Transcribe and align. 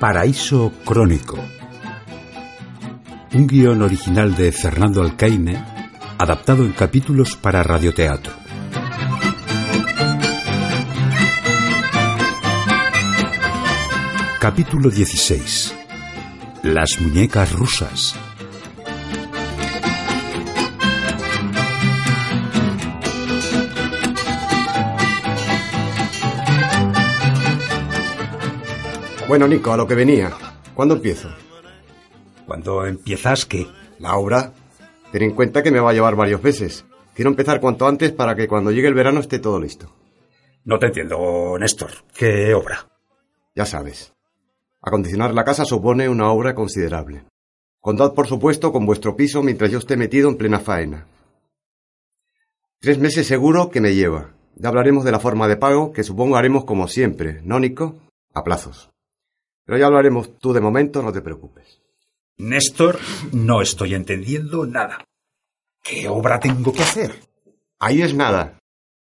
Paraíso 0.00 0.72
Crónico. 0.84 1.36
Un 3.34 3.48
guion 3.48 3.82
original 3.82 4.36
de 4.36 4.52
Fernando 4.52 5.02
Alcaine, 5.02 5.60
adaptado 6.18 6.64
en 6.64 6.70
capítulos 6.70 7.34
para 7.34 7.64
radioteatro. 7.64 8.32
Capítulo 14.38 14.88
16. 14.88 15.74
Las 16.62 17.00
muñecas 17.00 17.52
rusas. 17.52 18.14
Bueno, 29.28 29.46
Nico, 29.46 29.70
a 29.70 29.76
lo 29.76 29.86
que 29.86 29.94
venía. 29.94 30.32
¿Cuándo 30.74 30.94
empiezo? 30.94 31.28
Cuando 32.46 32.86
empiezas, 32.86 33.44
¿qué? 33.44 33.66
La 33.98 34.16
obra. 34.16 34.54
Ten 35.12 35.22
en 35.22 35.34
cuenta 35.34 35.62
que 35.62 35.70
me 35.70 35.80
va 35.80 35.90
a 35.90 35.92
llevar 35.92 36.16
varios 36.16 36.42
meses. 36.42 36.86
Quiero 37.14 37.30
empezar 37.30 37.60
cuanto 37.60 37.86
antes 37.86 38.10
para 38.10 38.34
que 38.34 38.48
cuando 38.48 38.70
llegue 38.70 38.88
el 38.88 38.94
verano 38.94 39.20
esté 39.20 39.38
todo 39.38 39.60
listo. 39.60 39.92
No 40.64 40.78
te 40.78 40.86
entiendo, 40.86 41.58
Néstor. 41.58 41.90
¿Qué 42.16 42.54
obra? 42.54 42.88
Ya 43.54 43.66
sabes. 43.66 44.14
Acondicionar 44.80 45.34
la 45.34 45.44
casa 45.44 45.66
supone 45.66 46.08
una 46.08 46.30
obra 46.32 46.54
considerable. 46.54 47.24
Contad, 47.80 48.14
por 48.14 48.28
supuesto, 48.28 48.72
con 48.72 48.86
vuestro 48.86 49.14
piso 49.14 49.42
mientras 49.42 49.70
yo 49.70 49.76
esté 49.76 49.98
metido 49.98 50.30
en 50.30 50.38
plena 50.38 50.58
faena. 50.58 51.06
Tres 52.80 52.98
meses 52.98 53.26
seguro 53.26 53.68
que 53.68 53.82
me 53.82 53.94
lleva. 53.94 54.30
Ya 54.56 54.70
hablaremos 54.70 55.04
de 55.04 55.12
la 55.12 55.20
forma 55.20 55.48
de 55.48 55.58
pago, 55.58 55.92
que 55.92 56.02
supongo 56.02 56.38
haremos 56.38 56.64
como 56.64 56.88
siempre, 56.88 57.42
¿no, 57.44 57.60
Nico? 57.60 57.96
A 58.32 58.42
plazos. 58.42 58.88
Pero 59.68 59.80
ya 59.80 59.86
hablaremos 59.86 60.38
tú 60.38 60.54
de 60.54 60.62
momento, 60.62 61.02
no 61.02 61.12
te 61.12 61.20
preocupes. 61.20 61.82
Néstor, 62.38 62.98
no 63.32 63.60
estoy 63.60 63.92
entendiendo 63.92 64.64
nada. 64.64 65.04
¿Qué 65.82 66.08
obra 66.08 66.40
tengo 66.40 66.72
que 66.72 66.84
hacer? 66.84 67.14
Ahí 67.78 68.00
es 68.00 68.14
nada. 68.14 68.58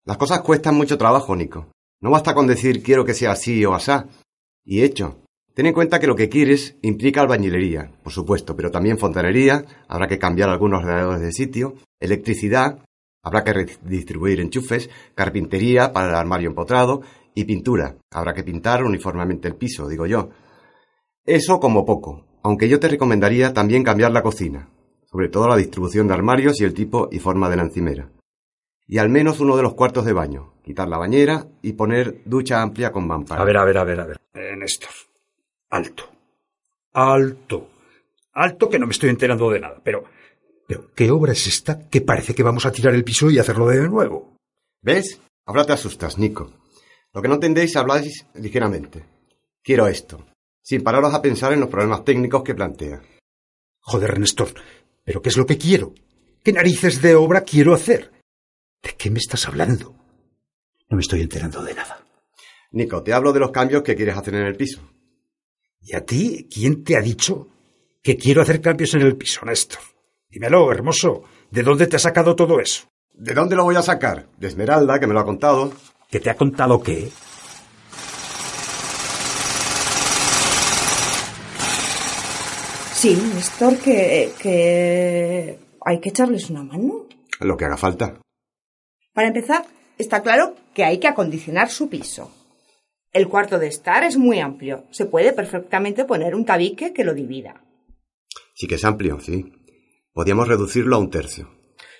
Las 0.03 0.17
cosas 0.17 0.41
cuestan 0.41 0.73
mucho 0.73 0.97
trabajo, 0.97 1.35
Nico. 1.35 1.67
No 2.01 2.09
basta 2.09 2.33
con 2.33 2.47
decir 2.47 2.81
quiero 2.81 3.05
que 3.05 3.13
sea 3.13 3.33
así 3.33 3.63
o 3.65 3.75
asá. 3.75 4.07
Y 4.65 4.81
hecho. 4.81 5.19
Ten 5.53 5.67
en 5.67 5.75
cuenta 5.75 5.99
que 5.99 6.07
lo 6.07 6.15
que 6.15 6.27
quieres 6.27 6.75
implica 6.81 7.21
albañilería, 7.21 7.91
por 8.01 8.11
supuesto, 8.11 8.55
pero 8.55 8.71
también 8.71 8.97
fontanería, 8.97 9.63
habrá 9.87 10.07
que 10.07 10.17
cambiar 10.17 10.49
algunos 10.49 10.81
radiadores 10.81 11.21
de 11.21 11.33
sitio, 11.33 11.75
electricidad, 11.99 12.79
habrá 13.21 13.43
que 13.43 13.53
redistribuir 13.53 14.39
enchufes, 14.39 14.89
carpintería 15.13 15.93
para 15.93 16.09
el 16.09 16.15
armario 16.15 16.49
empotrado 16.49 17.03
y 17.35 17.43
pintura. 17.43 17.95
Habrá 18.11 18.33
que 18.33 18.43
pintar 18.43 18.83
uniformemente 18.83 19.47
el 19.47 19.55
piso, 19.55 19.87
digo 19.87 20.07
yo. 20.07 20.31
Eso 21.27 21.59
como 21.59 21.83
poco, 21.85 22.25
aunque 22.41 22.69
yo 22.69 22.79
te 22.79 22.87
recomendaría 22.87 23.51
también 23.53 23.83
cambiar 23.83 24.13
la 24.13 24.23
cocina, 24.23 24.69
sobre 25.11 25.27
todo 25.27 25.49
la 25.49 25.57
distribución 25.57 26.07
de 26.07 26.13
armarios 26.13 26.61
y 26.61 26.63
el 26.63 26.73
tipo 26.73 27.09
y 27.11 27.19
forma 27.19 27.49
de 27.49 27.57
la 27.57 27.63
encimera. 27.63 28.09
Y 28.87 28.97
al 28.97 29.09
menos 29.09 29.41
uno 29.41 29.57
de 29.57 29.63
los 29.63 29.73
cuartos 29.73 30.05
de 30.05 30.13
baño, 30.13 30.53
quitar 30.63 30.87
la 30.87 30.97
bañera 30.97 31.45
y 31.61 31.73
poner 31.73 32.21
ducha 32.23 32.61
amplia 32.61 32.93
con 32.93 33.05
mampara. 33.05 33.41
A 33.41 33.43
ver, 33.43 33.57
a 33.57 33.65
ver, 33.65 33.77
a 33.77 33.83
ver, 33.83 33.99
a 33.99 34.05
ver. 34.05 34.17
Eh, 34.35 34.55
Néstor, 34.55 34.89
alto. 35.69 36.05
Alto. 36.93 37.67
Alto 38.31 38.69
que 38.69 38.79
no 38.79 38.85
me 38.85 38.93
estoy 38.93 39.09
enterando 39.09 39.49
de 39.49 39.59
nada, 39.59 39.81
pero... 39.83 40.05
Pero, 40.65 40.93
¿qué 40.95 41.11
obra 41.11 41.33
es 41.33 41.45
esta 41.45 41.89
que 41.89 41.99
parece 41.99 42.33
que 42.35 42.43
vamos 42.43 42.65
a 42.65 42.71
tirar 42.71 42.95
el 42.95 43.03
piso 43.03 43.29
y 43.29 43.37
hacerlo 43.37 43.67
de 43.67 43.85
nuevo? 43.89 44.37
¿Ves? 44.81 45.21
Ahora 45.45 45.65
te 45.65 45.73
asustas, 45.73 46.17
Nico. 46.17 46.53
Lo 47.13 47.21
que 47.21 47.27
no 47.27 47.33
entendéis 47.33 47.75
habláis 47.75 48.25
ligeramente. 48.35 49.03
Quiero 49.61 49.87
esto, 49.87 50.25
sin 50.67 50.83
pararos 50.83 51.13
a 51.13 51.21
pensar 51.21 51.53
en 51.53 51.61
los 51.61 51.69
problemas 51.69 52.03
técnicos 52.03 52.43
que 52.43 52.53
plantea. 52.53 53.01
Joder, 53.79 54.19
Néstor, 54.19 54.49
¿pero 55.01 55.21
qué 55.21 55.29
es 55.29 55.37
lo 55.37 55.45
que 55.45 55.57
quiero? 55.57 55.93
¿Qué 56.43 56.51
narices 56.51 57.01
de 57.01 57.15
obra 57.15 57.39
quiero 57.39 57.73
hacer? 57.73 58.11
¿De 58.83 58.93
qué 58.97 59.09
me 59.09 59.19
estás 59.19 59.47
hablando? 59.47 59.95
No 60.89 60.97
me 60.97 60.99
estoy 60.99 61.21
enterando 61.21 61.63
de 61.63 61.73
nada. 61.73 62.05
Nico, 62.71 63.01
te 63.01 63.13
hablo 63.13 63.31
de 63.31 63.39
los 63.39 63.51
cambios 63.51 63.81
que 63.81 63.95
quieres 63.95 64.17
hacer 64.17 64.35
en 64.35 64.45
el 64.45 64.57
piso. 64.57 64.81
¿Y 65.79 65.95
a 65.95 66.03
ti 66.03 66.49
quién 66.53 66.83
te 66.83 66.97
ha 66.97 67.01
dicho 67.01 67.47
que 68.03 68.17
quiero 68.17 68.41
hacer 68.41 68.59
cambios 68.59 68.93
en 68.93 69.03
el 69.03 69.15
piso, 69.15 69.45
Néstor? 69.45 69.79
Dímelo, 70.29 70.69
hermoso. 70.69 71.23
¿De 71.49 71.63
dónde 71.63 71.87
te 71.87 71.95
ha 71.95 71.99
sacado 71.99 72.35
todo 72.35 72.59
eso? 72.59 72.89
¿De 73.13 73.33
dónde 73.33 73.55
lo 73.55 73.63
voy 73.63 73.77
a 73.77 73.81
sacar? 73.81 74.27
De 74.35 74.47
Esmeralda, 74.49 74.99
que 74.99 75.07
me 75.07 75.13
lo 75.13 75.21
ha 75.21 75.25
contado. 75.25 75.71
¿Que 76.09 76.19
te 76.19 76.29
ha 76.29 76.35
contado 76.35 76.83
qué? 76.83 77.09
Sí, 82.97 83.15
Néstor, 83.35 83.77
que, 83.77 84.31
que 84.41 85.59
hay 85.85 85.99
que 85.99 86.09
echarles 86.09 86.49
una 86.49 86.63
mano. 86.63 87.05
Lo 87.39 87.55
que 87.55 87.65
haga 87.65 87.77
falta. 87.77 88.19
Para 89.13 89.27
empezar, 89.27 89.67
está 89.99 90.23
claro 90.23 90.55
que 90.73 90.83
hay 90.83 90.97
que 90.97 91.07
acondicionar 91.07 91.69
su 91.69 91.89
piso. 91.89 92.31
El 93.13 93.29
cuarto 93.29 93.59
de 93.59 93.67
estar 93.67 94.03
es 94.03 94.17
muy 94.17 94.39
amplio. 94.39 94.85
Se 94.89 95.05
puede 95.05 95.31
perfectamente 95.31 96.05
poner 96.05 96.33
un 96.33 96.43
tabique 96.43 96.91
que 96.91 97.03
lo 97.03 97.13
divida. 97.13 97.61
Sí 98.55 98.65
que 98.65 98.75
es 98.75 98.83
amplio, 98.83 99.19
sí. 99.19 99.45
Podríamos 100.11 100.47
reducirlo 100.47 100.95
a 100.95 100.99
un 100.99 101.11
tercio. 101.11 101.51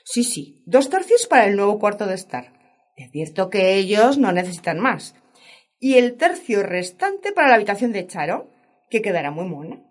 Sí, 0.03 0.23
sí, 0.23 0.63
dos 0.65 0.89
tercios 0.89 1.27
para 1.27 1.45
el 1.45 1.55
nuevo 1.55 1.77
cuarto 1.77 2.07
de 2.07 2.15
estar. 2.15 2.53
Es 2.95 3.11
cierto 3.11 3.51
que 3.51 3.75
ellos 3.75 4.17
no 4.17 4.31
necesitan 4.31 4.79
más. 4.79 5.13
Y 5.79 5.99
el 5.99 6.17
tercio 6.17 6.63
restante 6.63 7.33
para 7.33 7.49
la 7.49 7.55
habitación 7.55 7.91
de 7.91 8.07
Charo, 8.07 8.49
que 8.89 9.03
quedará 9.03 9.29
muy 9.29 9.45
mona. 9.45 9.83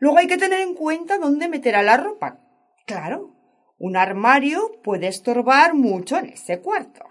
Luego 0.00 0.18
hay 0.18 0.26
que 0.26 0.36
tener 0.36 0.60
en 0.60 0.74
cuenta 0.74 1.18
dónde 1.18 1.48
meterá 1.48 1.82
la 1.82 1.96
ropa. 1.96 2.40
Claro, 2.86 3.34
un 3.78 3.96
armario 3.96 4.72
puede 4.82 5.08
estorbar 5.08 5.74
mucho 5.74 6.18
en 6.18 6.26
ese 6.26 6.60
cuarto. 6.60 7.04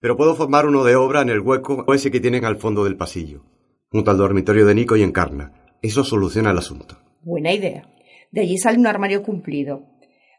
Pero 0.00 0.16
puedo 0.16 0.34
formar 0.34 0.66
uno 0.66 0.82
de 0.84 0.96
obra 0.96 1.22
en 1.22 1.28
el 1.28 1.40
hueco 1.40 1.84
ese 1.94 2.10
que 2.10 2.20
tienen 2.20 2.44
al 2.44 2.56
fondo 2.56 2.84
del 2.84 2.96
pasillo, 2.96 3.44
junto 3.88 4.10
al 4.10 4.18
dormitorio 4.18 4.66
de 4.66 4.74
Nico 4.74 4.96
y 4.96 5.02
Encarna. 5.02 5.52
Eso 5.80 6.02
soluciona 6.02 6.50
el 6.50 6.58
asunto. 6.58 6.98
Buena 7.22 7.52
idea. 7.52 7.88
De 8.32 8.40
allí 8.40 8.58
sale 8.58 8.78
un 8.78 8.86
armario 8.86 9.22
cumplido. 9.22 9.86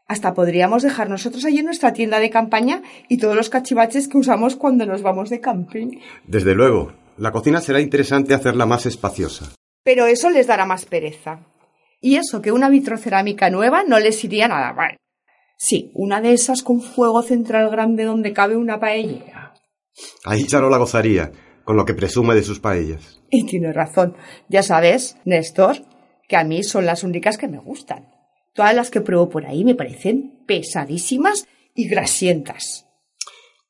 Hasta 0.06 0.34
podríamos 0.34 0.82
dejar 0.82 1.08
nosotros 1.08 1.46
allí 1.46 1.62
nuestra 1.62 1.94
tienda 1.94 2.18
de 2.18 2.28
campaña 2.28 2.82
y 3.08 3.16
todos 3.16 3.34
los 3.34 3.48
cachivaches 3.48 4.06
que 4.08 4.18
usamos 4.18 4.56
cuando 4.56 4.84
nos 4.84 5.00
vamos 5.00 5.30
de 5.30 5.40
camping. 5.40 5.98
Desde 6.26 6.54
luego, 6.54 6.92
la 7.16 7.32
cocina 7.32 7.60
será 7.60 7.80
interesante 7.80 8.34
hacerla 8.34 8.66
más 8.66 8.84
espaciosa. 8.84 9.54
Pero 9.82 10.06
eso 10.06 10.28
les 10.28 10.46
dará 10.46 10.66
más 10.66 10.84
pereza. 10.84 11.40
Y 12.04 12.16
eso 12.16 12.42
que 12.42 12.52
una 12.52 12.68
vitrocerámica 12.68 13.48
nueva 13.48 13.82
no 13.82 13.98
les 13.98 14.22
iría 14.24 14.46
nada 14.46 14.74
mal. 14.74 14.98
Sí, 15.56 15.90
una 15.94 16.20
de 16.20 16.34
esas 16.34 16.62
con 16.62 16.82
fuego 16.82 17.22
central 17.22 17.70
grande 17.70 18.04
donde 18.04 18.34
cabe 18.34 18.58
una 18.58 18.78
paellera. 18.78 19.54
Ahí 20.26 20.44
Charo 20.44 20.68
la 20.68 20.76
gozaría, 20.76 21.32
con 21.64 21.78
lo 21.78 21.86
que 21.86 21.94
presume 21.94 22.34
de 22.34 22.42
sus 22.42 22.60
paellas. 22.60 23.22
Y 23.30 23.46
tiene 23.46 23.72
razón. 23.72 24.14
Ya 24.50 24.62
sabes, 24.62 25.16
Néstor, 25.24 25.76
que 26.28 26.36
a 26.36 26.44
mí 26.44 26.62
son 26.62 26.84
las 26.84 27.04
únicas 27.04 27.38
que 27.38 27.48
me 27.48 27.58
gustan. 27.58 28.12
Todas 28.52 28.74
las 28.74 28.90
que 28.90 29.00
pruebo 29.00 29.30
por 29.30 29.46
ahí 29.46 29.64
me 29.64 29.74
parecen 29.74 30.44
pesadísimas 30.46 31.48
y 31.74 31.88
grasientas. 31.88 32.86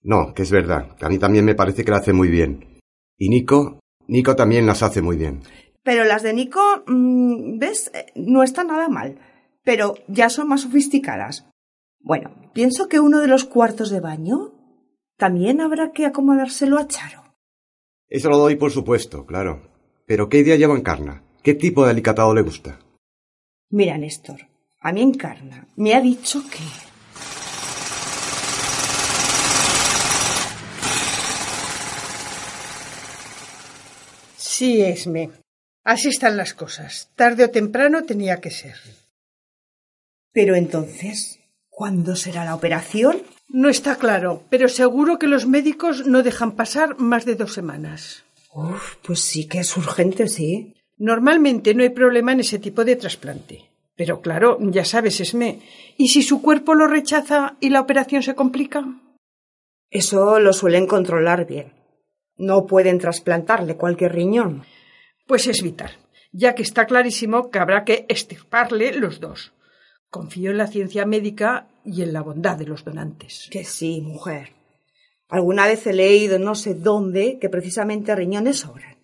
No, 0.02 0.34
que 0.34 0.42
es 0.42 0.50
verdad, 0.50 0.96
que 0.96 1.06
a 1.06 1.08
mí 1.08 1.20
también 1.20 1.44
me 1.44 1.54
parece 1.54 1.84
que 1.84 1.92
la 1.92 1.98
hace 1.98 2.12
muy 2.12 2.30
bien. 2.30 2.80
Y 3.16 3.28
Nico, 3.28 3.78
Nico 4.08 4.34
también 4.34 4.66
las 4.66 4.82
hace 4.82 5.02
muy 5.02 5.16
bien. 5.16 5.42
Pero 5.84 6.04
las 6.04 6.22
de 6.22 6.32
Nico, 6.32 6.60
mmm, 6.86 7.58
¿ves? 7.58 7.90
Eh, 7.94 8.06
No 8.16 8.42
están 8.42 8.66
nada 8.68 8.88
mal. 8.88 9.18
Pero 9.62 9.94
ya 10.08 10.28
son 10.30 10.48
más 10.48 10.62
sofisticadas. 10.62 11.46
Bueno, 12.00 12.34
pienso 12.52 12.88
que 12.88 13.00
uno 13.00 13.20
de 13.20 13.28
los 13.28 13.44
cuartos 13.44 13.90
de 13.90 14.00
baño 14.00 14.52
también 15.16 15.60
habrá 15.60 15.92
que 15.92 16.06
acomodárselo 16.06 16.78
a 16.78 16.86
Charo. 16.88 17.22
Eso 18.08 18.28
lo 18.28 18.38
doy 18.38 18.56
por 18.56 18.70
supuesto, 18.72 19.24
claro. 19.24 19.62
¿Pero 20.06 20.28
qué 20.28 20.38
idea 20.38 20.56
lleva 20.56 20.76
Encarna? 20.76 21.22
¿Qué 21.42 21.54
tipo 21.54 21.84
de 21.84 21.90
alicatado 21.90 22.34
le 22.34 22.42
gusta? 22.42 22.78
Mira, 23.70 23.96
Néstor, 23.96 24.40
a 24.80 24.92
mí 24.92 25.00
Encarna 25.02 25.66
me 25.76 25.94
ha 25.94 26.00
dicho 26.00 26.42
que... 26.50 26.58
Sí, 34.36 34.82
Esme. 34.82 35.30
Así 35.84 36.08
están 36.08 36.38
las 36.38 36.54
cosas. 36.54 37.10
Tarde 37.14 37.44
o 37.44 37.50
temprano 37.50 38.04
tenía 38.04 38.40
que 38.40 38.50
ser. 38.50 38.76
Pero 40.32 40.56
entonces, 40.56 41.40
¿cuándo 41.68 42.16
será 42.16 42.44
la 42.44 42.54
operación? 42.54 43.22
No 43.48 43.68
está 43.68 43.96
claro, 43.96 44.42
pero 44.48 44.68
seguro 44.68 45.18
que 45.18 45.26
los 45.26 45.46
médicos 45.46 46.06
no 46.06 46.22
dejan 46.22 46.52
pasar 46.52 46.98
más 46.98 47.26
de 47.26 47.36
dos 47.36 47.52
semanas. 47.52 48.24
Uf, 48.52 48.96
pues 49.06 49.20
sí 49.20 49.46
que 49.46 49.60
es 49.60 49.76
urgente, 49.76 50.26
sí. 50.28 50.74
Normalmente 50.96 51.74
no 51.74 51.82
hay 51.82 51.90
problema 51.90 52.32
en 52.32 52.40
ese 52.40 52.58
tipo 52.58 52.84
de 52.84 52.96
trasplante. 52.96 53.70
Pero 53.94 54.22
claro, 54.22 54.58
ya 54.60 54.84
sabes, 54.84 55.20
Esme, 55.20 55.60
¿y 55.96 56.08
si 56.08 56.22
su 56.22 56.40
cuerpo 56.40 56.74
lo 56.74 56.86
rechaza 56.86 57.56
y 57.60 57.68
la 57.68 57.80
operación 57.80 58.22
se 58.22 58.34
complica? 58.34 58.84
Eso 59.90 60.40
lo 60.40 60.52
suelen 60.52 60.86
controlar 60.86 61.46
bien. 61.46 61.72
No 62.36 62.66
pueden 62.66 62.98
trasplantarle 62.98 63.76
cualquier 63.76 64.12
riñón. 64.12 64.64
Pues 65.26 65.46
es 65.46 65.62
vital, 65.62 65.90
ya 66.32 66.54
que 66.54 66.62
está 66.62 66.86
clarísimo 66.86 67.50
que 67.50 67.58
habrá 67.58 67.84
que 67.84 68.06
extirparle 68.08 68.92
los 68.98 69.20
dos. 69.20 69.52
Confío 70.10 70.50
en 70.50 70.58
la 70.58 70.66
ciencia 70.66 71.06
médica 71.06 71.68
y 71.84 72.02
en 72.02 72.12
la 72.12 72.22
bondad 72.22 72.56
de 72.56 72.66
los 72.66 72.84
donantes. 72.84 73.48
Que 73.50 73.64
sí, 73.64 74.00
mujer. 74.00 74.50
Alguna 75.28 75.66
vez 75.66 75.86
he 75.86 75.92
leído 75.92 76.38
no 76.38 76.54
sé 76.54 76.74
dónde 76.74 77.38
que 77.40 77.48
precisamente 77.48 78.14
riñones 78.14 78.58
sobran. 78.58 78.98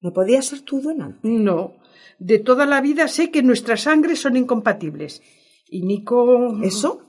¿No 0.00 0.12
podía 0.12 0.40
ser 0.42 0.62
tu 0.62 0.80
donante? 0.80 1.20
No. 1.22 1.74
De 2.18 2.38
toda 2.38 2.66
la 2.66 2.80
vida 2.80 3.08
sé 3.08 3.30
que 3.30 3.42
nuestras 3.42 3.82
sangres 3.82 4.20
son 4.20 4.36
incompatibles. 4.36 5.22
Y 5.66 5.82
Nico. 5.82 6.62
¿Eso? 6.62 7.02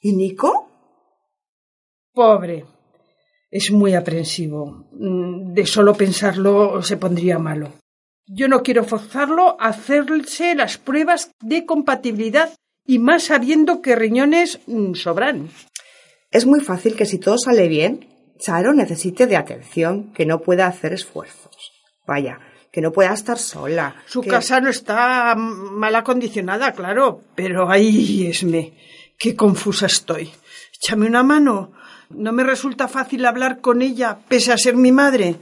¿Y 0.00 0.14
Nico? 0.14 0.68
Pobre. 2.12 2.64
Es 3.58 3.70
muy 3.70 3.94
aprensivo. 3.94 4.88
Mm, 4.92 5.52
De 5.54 5.64
solo 5.66 5.94
pensarlo 5.94 6.82
se 6.82 6.96
pondría 6.96 7.38
malo. 7.38 7.72
Yo 8.26 8.48
no 8.48 8.62
quiero 8.64 8.82
forzarlo 8.84 9.56
a 9.60 9.68
hacerse 9.68 10.54
las 10.56 10.76
pruebas 10.78 11.30
de 11.40 11.64
compatibilidad 11.64 12.50
y 12.86 12.98
más 12.98 13.24
sabiendo 13.24 13.80
que 13.80 13.94
riñones 13.94 14.58
mm, 14.66 14.94
sobran. 14.94 15.50
Es 16.32 16.46
muy 16.46 16.60
fácil 16.60 16.96
que 16.96 17.06
si 17.06 17.18
todo 17.18 17.38
sale 17.38 17.68
bien, 17.68 18.08
Charo 18.40 18.72
necesite 18.74 19.26
de 19.28 19.36
atención, 19.36 20.12
que 20.14 20.26
no 20.26 20.40
pueda 20.40 20.66
hacer 20.66 20.92
esfuerzos. 20.92 21.56
Vaya, 22.08 22.40
que 22.72 22.80
no 22.80 22.90
pueda 22.90 23.12
estar 23.14 23.38
sola. 23.38 23.94
Su 24.06 24.20
que- 24.22 24.30
casa 24.30 24.60
no 24.60 24.68
está 24.68 25.36
mal 25.36 25.94
acondicionada, 25.94 26.72
claro, 26.72 27.20
pero 27.36 27.70
ahí 27.70 28.26
esme. 28.26 28.72
Qué 29.16 29.36
confusa 29.36 29.86
estoy. 29.86 30.28
Échame 30.74 31.06
una 31.06 31.22
mano. 31.22 31.70
No 32.16 32.32
me 32.32 32.44
resulta 32.44 32.88
fácil 32.88 33.26
hablar 33.26 33.60
con 33.60 33.82
ella, 33.82 34.18
pese 34.28 34.52
a 34.52 34.58
ser 34.58 34.76
mi 34.76 34.92
madre. 34.92 35.36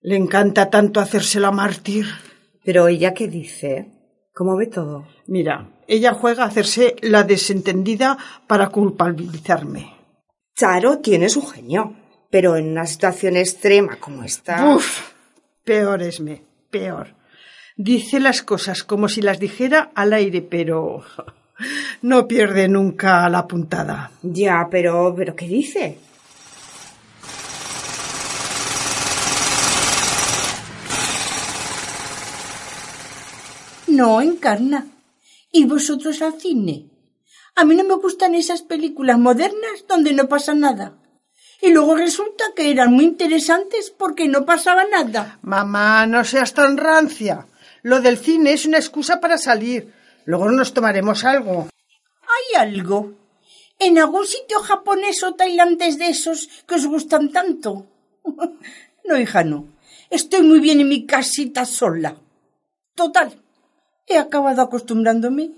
Le 0.00 0.16
encanta 0.16 0.70
tanto 0.70 1.00
hacerse 1.00 1.40
la 1.40 1.50
mártir. 1.50 2.06
Pero 2.64 2.88
ella 2.88 3.12
qué 3.14 3.28
dice? 3.28 3.92
¿Cómo 4.32 4.56
ve 4.56 4.66
todo? 4.66 5.06
Mira, 5.26 5.70
ella 5.86 6.14
juega 6.14 6.44
a 6.44 6.46
hacerse 6.46 6.96
la 7.02 7.24
desentendida 7.24 8.16
para 8.46 8.68
culpabilizarme. 8.68 9.94
Charo 10.54 10.98
tiene 10.98 11.28
su 11.28 11.42
genio, 11.42 11.96
pero 12.30 12.56
en 12.56 12.68
una 12.68 12.86
situación 12.86 13.36
extrema 13.36 13.96
como 13.96 14.22
esta. 14.22 14.74
Uf, 14.74 15.12
peor 15.64 16.02
esme, 16.02 16.44
peor. 16.70 17.16
Dice 17.76 18.20
las 18.20 18.42
cosas 18.42 18.84
como 18.84 19.08
si 19.08 19.22
las 19.22 19.40
dijera 19.40 19.90
al 19.94 20.12
aire, 20.12 20.42
pero 20.42 21.02
no 22.02 22.26
pierde 22.26 22.68
nunca 22.68 23.28
la 23.28 23.46
puntada. 23.46 24.10
Ya, 24.22 24.68
pero, 24.70 25.14
pero 25.16 25.34
¿qué 25.34 25.46
dice? 25.46 25.98
No, 33.86 34.20
encarna. 34.20 34.86
¿Y 35.52 35.64
vosotros 35.64 36.22
al 36.22 36.40
cine? 36.40 36.86
A 37.56 37.64
mí 37.64 37.74
no 37.74 37.84
me 37.84 37.96
gustan 37.96 38.34
esas 38.34 38.62
películas 38.62 39.18
modernas 39.18 39.84
donde 39.88 40.12
no 40.12 40.28
pasa 40.28 40.54
nada. 40.54 40.94
Y 41.60 41.70
luego 41.72 41.94
resulta 41.96 42.44
que 42.56 42.70
eran 42.70 42.92
muy 42.92 43.04
interesantes 43.04 43.90
porque 43.90 44.28
no 44.28 44.46
pasaba 44.46 44.84
nada. 44.84 45.38
Mamá, 45.42 46.06
no 46.06 46.24
seas 46.24 46.54
tan 46.54 46.76
rancia. 46.76 47.46
Lo 47.82 48.00
del 48.00 48.16
cine 48.16 48.52
es 48.52 48.64
una 48.64 48.78
excusa 48.78 49.20
para 49.20 49.36
salir. 49.36 49.92
Luego 50.30 50.48
nos 50.52 50.72
tomaremos 50.72 51.24
algo. 51.24 51.68
¿Hay 52.22 52.60
algo? 52.60 53.14
¿En 53.80 53.98
algún 53.98 54.24
sitio 54.24 54.60
japonés 54.60 55.24
o 55.24 55.34
tailandés 55.34 55.98
de 55.98 56.06
esos 56.06 56.46
que 56.68 56.76
os 56.76 56.86
gustan 56.86 57.32
tanto? 57.32 57.88
no, 59.08 59.18
hija, 59.18 59.42
no. 59.42 59.66
Estoy 60.08 60.42
muy 60.42 60.60
bien 60.60 60.78
en 60.80 60.88
mi 60.88 61.04
casita 61.04 61.66
sola. 61.66 62.14
Total, 62.94 63.42
he 64.06 64.18
acabado 64.18 64.62
acostumbrándome. 64.62 65.50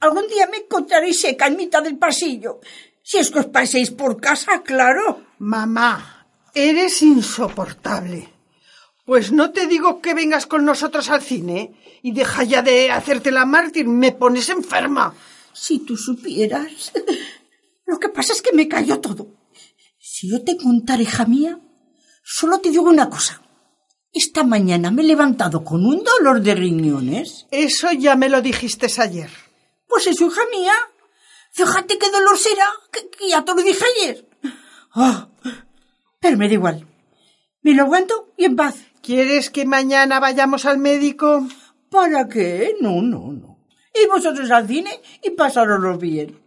Algún 0.00 0.28
día 0.28 0.46
me 0.46 0.64
encontraréis 0.64 1.20
seca 1.20 1.48
en 1.48 1.58
mitad 1.58 1.82
del 1.82 1.98
pasillo. 1.98 2.60
Si 3.02 3.18
es 3.18 3.30
que 3.30 3.40
os 3.40 3.46
paséis 3.52 3.90
por 3.90 4.18
casa, 4.18 4.62
claro. 4.62 5.26
Mamá, 5.38 6.26
eres 6.54 7.02
insoportable. 7.02 8.33
Pues 9.04 9.32
no 9.32 9.50
te 9.50 9.66
digo 9.66 10.00
que 10.00 10.14
vengas 10.14 10.46
con 10.46 10.64
nosotros 10.64 11.10
al 11.10 11.22
cine 11.22 11.74
y 12.02 12.12
deja 12.12 12.42
ya 12.44 12.62
de 12.62 12.90
hacerte 12.90 13.30
la 13.30 13.44
mártir, 13.44 13.86
me 13.86 14.12
pones 14.12 14.48
enferma. 14.48 15.14
Si 15.52 15.80
tú 15.80 15.96
supieras. 15.96 16.92
Lo 17.86 17.98
que 17.98 18.08
pasa 18.08 18.32
es 18.32 18.40
que 18.40 18.54
me 18.54 18.66
cayó 18.66 19.00
todo. 19.00 19.28
Si 19.98 20.30
yo 20.30 20.42
te 20.42 20.56
contara, 20.56 21.02
hija 21.02 21.26
mía, 21.26 21.60
solo 22.22 22.60
te 22.60 22.70
digo 22.70 22.84
una 22.84 23.10
cosa. 23.10 23.42
Esta 24.12 24.42
mañana 24.42 24.90
me 24.90 25.02
he 25.02 25.06
levantado 25.06 25.64
con 25.64 25.84
un 25.84 26.02
dolor 26.02 26.40
de 26.40 26.54
riñones. 26.54 27.46
Eso 27.50 27.92
ya 27.92 28.16
me 28.16 28.28
lo 28.28 28.40
dijiste 28.40 28.86
ayer. 28.98 29.30
Pues 29.86 30.06
eso, 30.06 30.26
hija 30.26 30.42
mía. 30.50 30.72
Fíjate 31.52 31.98
qué 31.98 32.10
dolor 32.10 32.38
será, 32.38 32.66
que, 32.90 33.10
que 33.10 33.28
ya 33.28 33.44
te 33.44 33.54
lo 33.54 33.62
dije 33.62 33.84
ayer. 33.96 34.28
Ah, 34.94 35.28
pero 36.20 36.36
me 36.38 36.48
da 36.48 36.54
igual. 36.54 36.86
Me 37.62 37.74
lo 37.74 37.82
aguanto 37.82 38.32
y 38.36 38.44
en 38.46 38.56
paz. 38.56 38.76
¿Quieres 39.04 39.50
que 39.50 39.66
mañana 39.66 40.18
vayamos 40.18 40.64
al 40.64 40.78
médico? 40.78 41.46
¿Para 41.90 42.26
qué? 42.26 42.74
No, 42.80 43.02
no, 43.02 43.32
no. 43.32 43.58
Y 43.92 44.06
vosotros 44.06 44.50
al 44.50 44.66
cine 44.66 44.98
y 45.22 45.28
pasároslo 45.32 45.98
bien. 45.98 46.40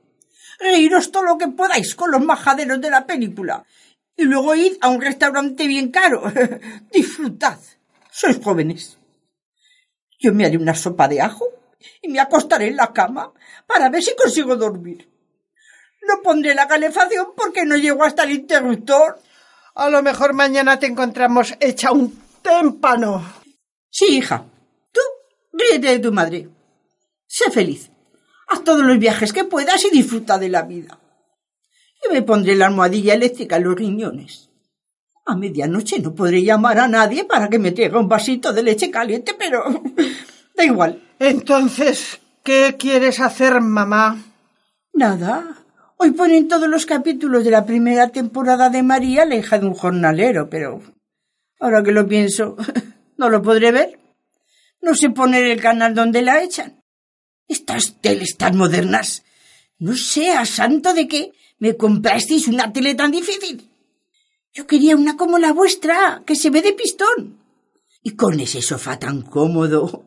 Reíros 0.60 1.12
todo 1.12 1.22
lo 1.22 1.38
que 1.38 1.50
podáis 1.50 1.94
con 1.94 2.10
los 2.10 2.26
majaderos 2.26 2.82
de 2.82 2.90
la 2.90 3.06
película. 3.06 3.64
Y 4.16 4.24
luego 4.24 4.56
id 4.56 4.74
a 4.82 4.90
un 4.90 5.00
restaurante 5.00 5.68
bien 5.68 5.92
caro. 5.92 6.24
Disfrutad. 6.92 7.60
Sois 8.10 8.40
jóvenes. 8.44 8.98
Yo 10.18 10.34
me 10.34 10.48
haré 10.48 10.58
una 10.58 10.74
sopa 10.74 11.08
de 11.08 11.22
ajo 11.22 11.46
y 12.02 12.08
me 12.08 12.20
acostaré 12.20 12.70
en 12.70 12.78
la 12.78 12.92
cama 12.92 13.32
para 13.68 13.90
ver 13.90 14.02
si 14.02 14.16
consigo 14.16 14.56
dormir. 14.56 15.08
No 16.08 16.24
pondré 16.24 16.56
la 16.56 16.68
calefacción 16.68 17.28
porque 17.38 17.66
no 17.66 17.78
llego 17.78 18.04
hasta 18.04 18.24
el 18.24 18.32
interruptor. 18.32 19.22
A 19.76 19.90
lo 19.92 20.02
mejor 20.02 20.34
mañana 20.34 20.80
te 20.80 20.88
encontramos 20.88 21.54
hecha 21.60 21.92
un 21.92 22.26
témpano. 22.48 23.24
Sí, 23.90 24.18
hija. 24.18 24.46
Tú 24.92 25.02
ríete 25.54 25.88
de 25.88 26.00
tu 26.00 26.12
madre. 26.12 26.50
Sé 27.28 27.52
feliz. 27.52 27.92
Haz 28.48 28.64
todos 28.64 28.86
los 28.86 28.98
viajes 28.98 29.34
que 29.34 29.44
puedas 29.44 29.84
y 29.86 29.90
disfruta 29.90 30.38
de 30.38 30.50
la 30.50 30.64
vida. 30.64 31.00
Yo 32.04 32.14
me 32.14 32.22
pondré 32.22 32.56
la 32.56 32.68
almohadilla 32.68 33.14
eléctrica 33.14 33.58
en 33.58 33.64
los 33.64 33.76
riñones. 33.76 34.50
A 35.26 35.36
medianoche 35.36 36.00
no 36.00 36.16
podré 36.16 36.42
llamar 36.42 36.80
a 36.80 36.88
nadie 36.88 37.26
para 37.26 37.50
que 37.50 37.60
me 37.60 37.72
traiga 37.72 38.00
un 38.00 38.08
vasito 38.08 38.54
de 38.54 38.64
leche 38.64 38.90
caliente, 38.90 39.36
pero 39.38 39.64
da 40.56 40.64
igual. 40.64 41.04
Entonces, 41.20 42.20
¿qué 42.44 42.76
quieres 42.80 43.20
hacer, 43.20 43.60
mamá? 43.60 44.24
Nada. 44.94 45.66
Hoy 45.98 46.12
ponen 46.12 46.48
todos 46.48 46.70
los 46.70 46.86
capítulos 46.86 47.44
de 47.44 47.52
la 47.52 47.66
primera 47.66 48.10
temporada 48.10 48.70
de 48.70 48.84
María, 48.84 49.26
la 49.26 49.36
hija 49.36 49.60
de 49.60 49.66
un 49.66 49.74
jornalero, 49.74 50.48
pero 50.50 50.82
ahora 51.60 51.84
que 51.84 51.92
lo 51.92 52.08
pienso, 52.08 52.56
no 53.18 53.30
lo 53.30 53.42
podré 53.42 53.72
ver. 53.72 54.00
No 54.82 54.96
sé 54.96 55.10
poner 55.10 55.44
el 55.44 55.62
canal 55.62 55.94
donde 55.94 56.22
la 56.22 56.44
echan. 56.44 56.82
Estas 57.48 58.00
teles 58.02 58.38
tan 58.38 58.58
modernas. 58.58 59.24
No 59.80 59.96
sé 59.96 60.32
a 60.32 60.46
santo 60.46 60.94
de 60.94 61.08
qué 61.08 61.32
me 61.60 61.76
comprasteis 61.76 62.48
una 62.48 62.72
tele 62.72 62.96
tan 62.96 63.12
difícil. 63.12 63.70
Yo 64.54 64.66
quería 64.66 64.96
una 64.96 65.18
como 65.18 65.38
la 65.38 65.54
vuestra, 65.54 66.24
que 66.26 66.36
se 66.36 66.50
ve 66.50 66.62
de 66.62 66.74
pistón. 66.74 67.38
Y 68.02 68.12
con 68.12 68.40
ese 68.40 68.62
sofá 68.62 68.98
tan 68.98 69.22
cómodo. 69.22 70.06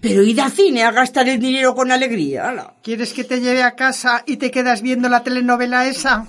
Pero 0.00 0.22
id 0.22 0.38
al 0.40 0.52
cine 0.52 0.82
a 0.82 0.90
gastar 0.90 1.28
el 1.28 1.40
dinero 1.40 1.74
con 1.74 1.92
alegría. 1.92 2.48
ala. 2.48 2.76
¿Quieres 2.82 3.12
que 3.12 3.24
te 3.24 3.40
lleve 3.40 3.62
a 3.62 3.76
casa 3.76 4.24
y 4.26 4.36
te 4.36 4.50
quedas 4.50 4.82
viendo 4.82 5.08
la 5.08 5.22
telenovela 5.22 5.86
esa? 5.86 6.28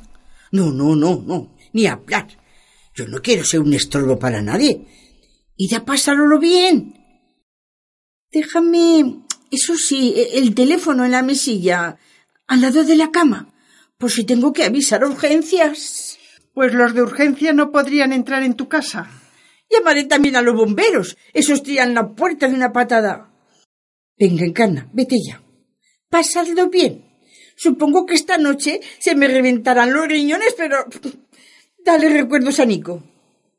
No, 0.51 0.71
no, 0.71 0.95
no, 0.95 1.23
no. 1.25 1.55
Ni 1.73 1.87
hablar. 1.87 2.27
Yo 2.93 3.07
no 3.07 3.21
quiero 3.21 3.43
ser 3.43 3.59
un 3.59 3.73
estorbo 3.73 4.19
para 4.19 4.41
nadie. 4.41 4.85
Id 5.57 5.73
a 5.73 5.85
pasarlo 5.85 6.39
bien. 6.39 6.93
Déjame, 8.31 9.25
eso 9.51 9.75
sí, 9.75 10.13
el 10.33 10.53
teléfono 10.55 11.05
en 11.05 11.11
la 11.11 11.23
mesilla, 11.23 11.97
al 12.47 12.61
lado 12.61 12.83
de 12.83 12.95
la 12.95 13.11
cama, 13.11 13.53
por 13.97 14.11
si 14.11 14.23
tengo 14.23 14.53
que 14.53 14.63
avisar 14.63 15.03
urgencias. 15.03 16.17
Pues 16.53 16.73
los 16.73 16.93
de 16.93 17.01
urgencia 17.01 17.51
no 17.51 17.71
podrían 17.71 18.13
entrar 18.13 18.43
en 18.43 18.53
tu 18.53 18.67
casa. 18.67 19.09
Llamaré 19.69 20.03
también 20.03 20.35
a 20.35 20.41
los 20.43 20.55
bomberos. 20.55 21.17
Esos 21.33 21.63
tiran 21.63 21.95
la 21.95 22.13
puerta 22.13 22.47
de 22.47 22.53
una 22.53 22.71
patada. 22.71 23.31
Venga, 24.17 24.45
Encarna, 24.45 24.87
vete 24.93 25.17
ya. 25.25 25.41
Pasadlo 26.09 26.69
bien. 26.69 27.05
Supongo 27.55 28.05
que 28.05 28.13
esta 28.13 28.37
noche 28.37 28.81
se 28.99 29.15
me 29.15 29.27
reventarán 29.27 29.93
los 29.93 30.07
riñones, 30.07 30.53
pero 30.55 30.85
dale 31.85 32.09
recuerdos 32.09 32.59
a 32.59 32.65
Nico. 32.65 33.03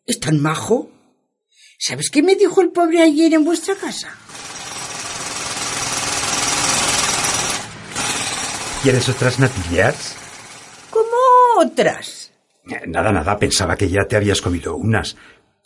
¿Es 0.07 0.21
tan 0.21 0.41
majo? 0.41 0.91
¿Sabes 1.79 2.11
qué 2.11 2.23
me 2.23 2.37
dijo 2.37 2.61
el 2.61 2.71
pobre 2.71 3.03
ayer 3.03 3.33
en 3.35 3.45
vuestra 3.45 3.75
casa? 3.77 4.15
¿Quieres 8.83 9.09
otras 9.09 9.39
natillas? 9.39 10.15
¿Cómo 10.91 11.07
otras? 11.59 12.33
Eh, 12.69 12.87
Nada, 12.87 13.13
nada, 13.13 13.39
pensaba 13.39 13.77
que 13.77 13.89
ya 13.89 14.07
te 14.07 14.17
habías 14.17 14.41
comido 14.43 14.77
unas. 14.77 15.17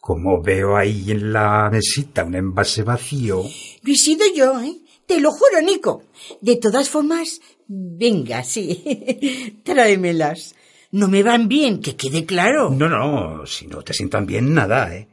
Como 0.01 0.41
veo 0.41 0.77
ahí 0.77 1.11
en 1.11 1.33
la 1.33 1.69
mesita 1.71 2.25
un 2.25 2.35
envase 2.37 2.83
vacío. 2.83 3.43
No 3.83 3.93
he 3.93 3.97
sido 3.97 4.25
yo, 4.35 4.61
¿eh? 4.61 4.77
Te 5.07 5.21
lo 5.21 5.33
juro, 5.33 5.61
Nico. 5.63 6.05
De 6.41 6.57
todas 6.57 6.89
formas, 6.89 7.41
venga, 7.67 8.45
sí. 8.45 9.61
Tráemelas. 9.65 10.55
No 10.91 11.09
me 11.09 11.23
van 11.23 11.49
bien, 11.49 11.81
que 11.81 11.97
quede 11.97 12.25
claro. 12.25 12.71
No, 12.71 12.89
no, 12.89 13.47
si 13.47 13.67
no 13.67 13.83
te 13.83 13.93
sientan 13.93 14.25
bien, 14.27 14.55
nada, 14.55 14.95
¿eh? 14.95 15.09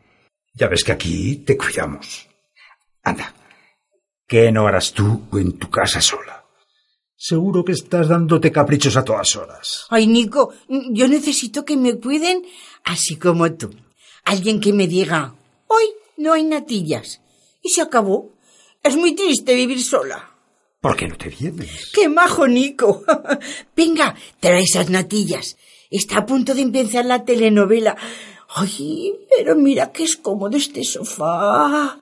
Ya 0.54 0.68
ves 0.68 0.84
que 0.84 0.94
aquí 0.94 1.38
te 1.38 1.58
cuidamos. 1.58 2.28
Anda, 3.04 3.34
¿qué 4.26 4.52
no 4.52 4.68
harás 4.68 4.94
tú 4.94 5.24
en 5.34 5.58
tu 5.58 5.70
casa 5.70 6.00
sola? 6.00 6.46
Seguro 7.18 7.64
que 7.66 7.74
estás 7.74 8.08
dándote 8.08 8.52
caprichos 8.52 8.96
a 8.96 9.04
todas 9.04 9.36
horas. 9.36 9.86
Ay, 9.90 10.08
Nico, 10.08 10.54
yo 10.70 11.08
necesito 11.08 11.66
que 11.66 11.76
me 11.76 12.00
cuiden 12.00 12.46
así 12.84 13.18
como 13.18 13.52
tú. 13.54 13.74
Alguien 14.24 14.60
que 14.60 14.72
me 14.74 14.88
diga, 14.88 15.36
hoy 15.68 15.86
no 16.18 16.34
hay 16.34 16.44
natillas. 16.44 17.22
Y 17.62 17.70
se 17.70 17.82
acabó. 17.82 18.32
Es 18.82 18.96
muy 18.96 19.16
triste 19.16 19.56
vivir 19.56 19.84
sola. 19.84 20.35
¿Por 20.86 20.96
qué 20.96 21.08
no 21.08 21.18
te 21.18 21.30
vienes? 21.30 21.90
¡Qué 21.96 22.08
majo, 22.08 22.48
Nico! 22.48 23.04
Venga, 23.76 24.14
trae 24.40 24.62
esas 24.62 24.88
natillas. 24.88 25.58
Está 25.90 26.20
a 26.20 26.26
punto 26.28 26.54
de 26.54 26.62
empezar 26.62 27.06
la 27.06 27.26
telenovela. 27.26 27.98
Ay, 28.50 29.12
pero 29.36 29.56
mira 29.56 29.92
que 29.92 30.04
es 30.04 30.16
cómodo 30.16 30.56
este 30.56 30.84
sofá. 30.84 32.00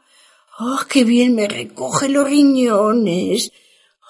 ¡Oh, 0.60 0.80
qué 0.90 1.06
bien 1.06 1.34
me 1.34 1.48
recoge 1.48 2.10
los 2.10 2.28
riñones! 2.28 3.54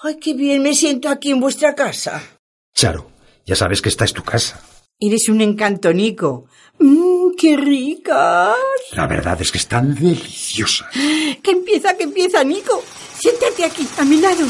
¡Ay, 0.02 0.16
qué 0.20 0.34
bien 0.34 0.64
me 0.64 0.74
siento 0.74 1.08
aquí 1.08 1.30
en 1.30 1.38
vuestra 1.38 1.76
casa! 1.76 2.40
Charo, 2.74 3.12
ya 3.46 3.54
sabes 3.54 3.80
que 3.80 3.90
esta 3.90 4.04
es 4.04 4.12
tu 4.12 4.24
casa. 4.24 4.60
Eres 4.98 5.28
un 5.28 5.40
encanto, 5.40 5.92
Nico. 5.92 6.46
¡Mmm, 6.80 7.36
qué 7.38 7.56
ricas! 7.56 8.56
La 8.90 9.06
verdad 9.06 9.40
es 9.40 9.52
que 9.52 9.58
están 9.58 9.94
deliciosas. 9.94 10.88
Que 11.44 11.52
empieza, 11.52 11.96
que 11.96 12.04
empieza, 12.04 12.42
Nico. 12.42 12.82
Siéntate 13.24 13.64
aquí, 13.64 13.88
a 13.96 14.04
mi 14.04 14.20
lado. 14.20 14.44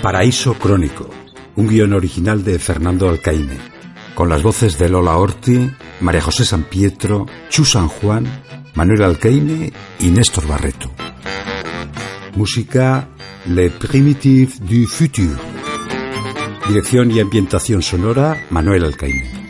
Paraíso 0.00 0.54
Crónico, 0.54 1.10
un 1.56 1.66
guion 1.66 1.92
original 1.92 2.44
de 2.44 2.60
Fernando 2.60 3.08
Alcaine, 3.08 3.58
con 4.14 4.28
las 4.28 4.44
voces 4.44 4.78
de 4.78 4.88
Lola 4.88 5.16
Orti, 5.16 5.72
María 5.98 6.20
José 6.20 6.44
San 6.44 6.62
Pietro, 6.62 7.26
Chu 7.48 7.64
San 7.64 7.88
Juan, 7.88 8.26
Manuel 8.74 9.02
Alcaine 9.02 9.72
y 9.98 10.10
Néstor 10.10 10.46
Barreto. 10.46 10.88
Música 12.36 13.08
Le 13.46 13.68
Primitive 13.68 14.54
du 14.60 14.86
Futur. 14.86 15.36
Dirección 16.66 17.10
y 17.10 17.20
ambientación 17.20 17.82
sonora 17.82 18.42
Manuel 18.48 18.84
Alcaine. 18.84 19.43